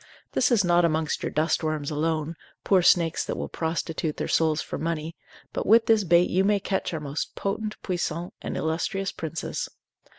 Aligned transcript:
This 0.31 0.49
is 0.51 0.63
not 0.63 0.83
amongst 0.83 1.21
your 1.21 1.29
dust 1.29 1.63
worms 1.63 1.91
alone, 1.91 2.35
poor 2.63 2.81
snakes 2.81 3.23
that 3.23 3.37
will 3.37 3.47
prostitute 3.47 4.17
their 4.17 4.27
souls 4.27 4.59
for 4.59 4.79
money, 4.79 5.15
but 5.53 5.67
with 5.67 5.85
this 5.85 6.03
bait 6.03 6.27
you 6.31 6.43
may 6.43 6.59
catch 6.59 6.91
our 6.91 6.99
most 6.99 7.35
potent, 7.35 7.77
puissant, 7.83 8.33
and 8.41 8.57
illustrious 8.57 9.11
princes. 9.11 9.69